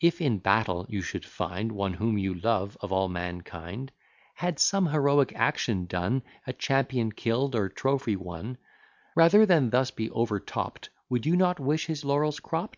[0.00, 3.92] If in battle you should find One whom you love of all mankind,
[4.36, 8.56] Had some heroic action done, A champion kill'd, or trophy won;
[9.14, 12.76] Rather than thus be overtopt, Would you not wish his laurels cropt?